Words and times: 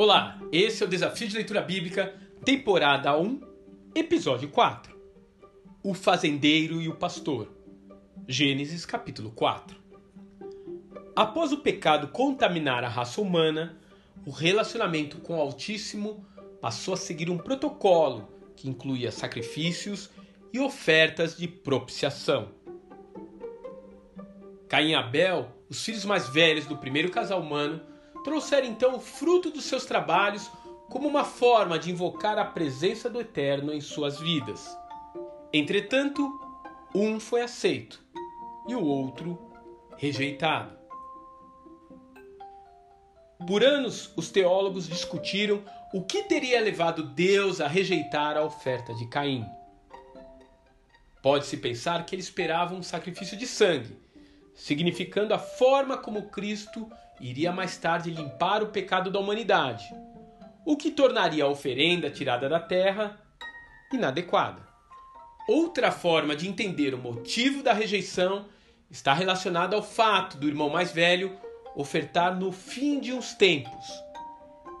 Olá, 0.00 0.38
esse 0.52 0.80
é 0.80 0.86
o 0.86 0.88
Desafio 0.88 1.26
de 1.26 1.34
Leitura 1.34 1.60
Bíblica, 1.60 2.14
temporada 2.44 3.18
1, 3.18 3.40
episódio 3.96 4.48
4. 4.48 4.96
O 5.82 5.92
fazendeiro 5.92 6.80
e 6.80 6.88
o 6.88 6.94
pastor. 6.94 7.52
Gênesis 8.28 8.86
capítulo 8.86 9.32
4. 9.32 9.76
Após 11.16 11.50
o 11.50 11.58
pecado 11.58 12.12
contaminar 12.12 12.84
a 12.84 12.88
raça 12.88 13.20
humana, 13.20 13.76
o 14.24 14.30
relacionamento 14.30 15.18
com 15.18 15.36
o 15.36 15.40
Altíssimo 15.40 16.24
passou 16.60 16.94
a 16.94 16.96
seguir 16.96 17.28
um 17.28 17.36
protocolo 17.36 18.28
que 18.54 18.68
incluía 18.68 19.10
sacrifícios 19.10 20.10
e 20.52 20.60
ofertas 20.60 21.36
de 21.36 21.48
propiciação. 21.48 22.50
Caim 24.68 24.90
e 24.90 24.94
Abel, 24.94 25.48
os 25.68 25.84
filhos 25.84 26.04
mais 26.04 26.28
velhos 26.28 26.66
do 26.66 26.76
primeiro 26.76 27.10
casal 27.10 27.40
humano, 27.40 27.80
trouxeram 28.28 28.66
então 28.66 28.96
o 28.96 29.00
fruto 29.00 29.50
dos 29.50 29.64
seus 29.64 29.86
trabalhos 29.86 30.50
como 30.90 31.08
uma 31.08 31.24
forma 31.24 31.78
de 31.78 31.90
invocar 31.90 32.36
a 32.38 32.44
presença 32.44 33.08
do 33.08 33.18
Eterno 33.18 33.72
em 33.72 33.80
suas 33.80 34.20
vidas. 34.20 34.68
Entretanto, 35.50 36.28
um 36.94 37.18
foi 37.18 37.40
aceito 37.40 38.04
e 38.68 38.74
o 38.74 38.84
outro 38.84 39.38
rejeitado. 39.96 40.76
Por 43.46 43.64
anos, 43.64 44.12
os 44.14 44.30
teólogos 44.30 44.86
discutiram 44.86 45.62
o 45.94 46.02
que 46.02 46.24
teria 46.24 46.60
levado 46.60 47.02
Deus 47.02 47.62
a 47.62 47.66
rejeitar 47.66 48.36
a 48.36 48.44
oferta 48.44 48.92
de 48.94 49.06
Caim. 49.06 49.46
Pode-se 51.22 51.56
pensar 51.56 52.04
que 52.04 52.14
ele 52.14 52.20
esperava 52.20 52.74
um 52.74 52.82
sacrifício 52.82 53.38
de 53.38 53.46
sangue, 53.46 53.96
significando 54.58 55.32
a 55.32 55.38
forma 55.38 55.96
como 55.96 56.30
Cristo 56.30 56.90
iria 57.20 57.52
mais 57.52 57.78
tarde 57.78 58.10
limpar 58.10 58.60
o 58.60 58.70
pecado 58.70 59.08
da 59.08 59.20
humanidade, 59.20 59.88
o 60.66 60.76
que 60.76 60.90
tornaria 60.90 61.44
a 61.44 61.48
oferenda 61.48 62.10
tirada 62.10 62.48
da 62.48 62.58
terra 62.58 63.22
inadequada. 63.92 64.66
Outra 65.48 65.92
forma 65.92 66.34
de 66.34 66.48
entender 66.48 66.92
o 66.92 66.98
motivo 66.98 67.62
da 67.62 67.72
rejeição 67.72 68.46
está 68.90 69.14
relacionada 69.14 69.76
ao 69.76 69.82
fato 69.82 70.36
do 70.36 70.48
irmão 70.48 70.68
mais 70.68 70.90
velho 70.90 71.38
ofertar 71.76 72.36
no 72.36 72.50
fim 72.50 72.98
de 72.98 73.12
uns 73.12 73.34
tempos, 73.34 73.86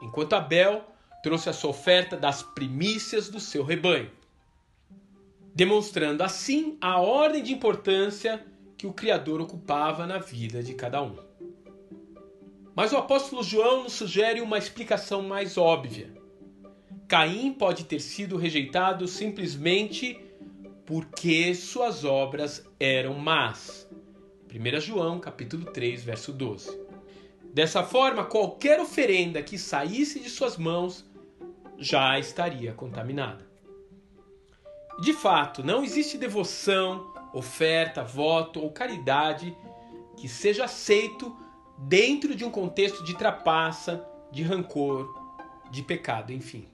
enquanto 0.02 0.32
Abel 0.32 0.84
trouxe 1.22 1.50
a 1.50 1.52
sua 1.52 1.70
oferta 1.70 2.16
das 2.16 2.42
primícias 2.42 3.28
do 3.28 3.38
seu 3.38 3.62
rebanho, 3.62 4.10
demonstrando 5.54 6.24
assim 6.24 6.76
a 6.80 7.00
ordem 7.00 7.44
de 7.44 7.52
importância 7.54 8.44
que 8.78 8.86
o 8.86 8.92
Criador 8.92 9.40
ocupava 9.40 10.06
na 10.06 10.18
vida 10.18 10.62
de 10.62 10.72
cada 10.72 11.02
um. 11.02 11.16
Mas 12.76 12.92
o 12.92 12.96
apóstolo 12.96 13.42
João 13.42 13.82
nos 13.82 13.94
sugere 13.94 14.40
uma 14.40 14.56
explicação 14.56 15.20
mais 15.20 15.58
óbvia. 15.58 16.14
Caim 17.08 17.52
pode 17.52 17.84
ter 17.84 17.98
sido 17.98 18.36
rejeitado 18.36 19.08
simplesmente 19.08 20.16
porque 20.86 21.52
suas 21.56 22.04
obras 22.04 22.64
eram 22.78 23.14
más. 23.14 23.90
1 24.48 24.80
João 24.80 25.18
capítulo 25.18 25.64
3, 25.66 26.04
verso 26.04 26.32
12. 26.32 26.78
Dessa 27.52 27.82
forma, 27.82 28.24
qualquer 28.24 28.80
oferenda 28.80 29.42
que 29.42 29.58
saísse 29.58 30.20
de 30.20 30.30
suas 30.30 30.56
mãos 30.56 31.04
já 31.76 32.16
estaria 32.16 32.72
contaminada. 32.72 33.44
De 35.00 35.12
fato, 35.12 35.64
não 35.64 35.82
existe 35.82 36.16
devoção, 36.16 37.17
oferta, 37.32 38.02
voto 38.02 38.60
ou 38.60 38.70
caridade 38.70 39.56
que 40.16 40.28
seja 40.28 40.64
aceito 40.64 41.36
dentro 41.78 42.34
de 42.34 42.44
um 42.44 42.50
contexto 42.50 43.04
de 43.04 43.16
trapaça, 43.16 44.04
de 44.32 44.42
rancor, 44.42 45.08
de 45.70 45.82
pecado, 45.82 46.32
enfim. 46.32 46.66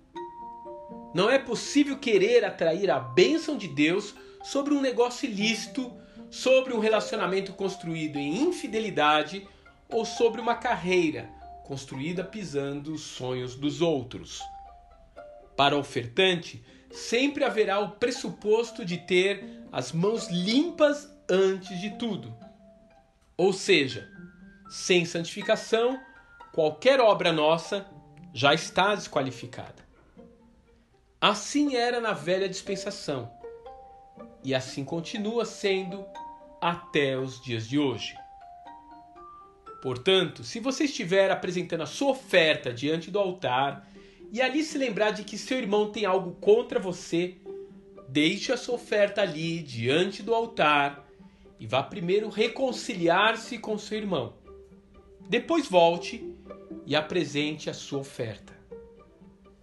Não 1.15 1.31
é 1.31 1.39
possível 1.39 1.99
querer 1.99 2.45
atrair 2.45 2.91
a 2.91 2.99
bênção 2.99 3.57
de 3.57 3.69
Deus 3.69 4.15
sobre 4.43 4.75
um 4.75 4.81
negócio 4.81 5.29
ilícito, 5.29 5.93
sobre 6.31 6.73
um 6.73 6.79
relacionamento 6.79 7.53
construído 7.53 8.17
em 8.17 8.43
infidelidade 8.43 9.47
ou 9.89 10.05
sobre 10.05 10.41
uma 10.41 10.55
carreira 10.55 11.31
construída 11.65 12.23
pisando 12.23 12.93
os 12.93 13.01
sonhos 13.01 13.57
dos 13.57 13.81
outros. 13.81 14.41
Para 15.57 15.77
o 15.77 15.81
ofertante, 15.81 16.65
sempre 16.91 17.45
haverá 17.45 17.79
o 17.81 17.93
pressuposto 17.93 18.85
de 18.85 18.99
ter 18.99 19.45
as 19.73 19.93
mãos 19.93 20.29
limpas 20.29 21.09
antes 21.29 21.81
de 21.81 21.91
tudo. 21.99 22.35
Ou 23.37 23.53
seja, 23.53 24.09
sem 24.69 25.05
santificação, 25.05 26.01
qualquer 26.53 27.01
obra 27.01 27.33
nossa 27.33 27.87
já 28.33 28.55
está 28.55 28.95
desqualificada. 28.95 29.85
Assim 31.21 31.77
era 31.77 32.01
na 32.01 32.13
velha 32.13 32.49
dispensação, 32.49 33.33
e 34.43 34.55
assim 34.55 34.85
continua 34.85 35.45
sendo 35.45 36.05
até 36.61 37.17
os 37.17 37.41
dias 37.41 37.67
de 37.67 37.79
hoje. 37.79 38.15
Portanto, 39.83 40.45
se 40.45 40.61
você 40.61 40.85
estiver 40.85 41.31
apresentando 41.31 41.83
a 41.83 41.87
sua 41.87 42.11
oferta 42.11 42.73
diante 42.73 43.11
do 43.11 43.19
altar 43.19 43.87
e 44.35 44.43
ali 44.43 44.65
se 44.65 44.77
lembrar 44.77 45.13
de 45.13 45.23
que 45.23 45.39
seu 45.39 45.59
irmão 45.59 45.93
tem 45.93 46.05
algo 46.05 46.33
contra 46.41 46.81
você, 46.81 47.37
deixe 48.09 48.53
a 48.53 48.57
sua 48.57 48.75
oferta 48.75 49.23
ali 49.23 49.63
diante 49.63 50.25
do 50.25 50.35
altar 50.35 51.09
e 51.61 51.69
vá 51.69 51.85
primeiro 51.85 52.29
reconciliar-se 52.29 53.59
com 53.59 53.79
seu 53.79 53.97
irmão. 53.97 54.35
Depois 55.29 55.69
volte 55.69 56.35
e 56.85 56.97
apresente 56.97 57.71
a 57.71 57.73
sua 57.73 58.01
oferta. 58.01 58.53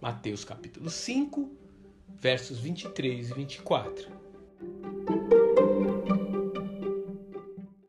Mateus 0.00 0.42
capítulo 0.42 0.88
5, 0.88 1.50
versos 2.18 2.58
23 2.58 3.28
e 3.28 3.34
24. 3.34 5.41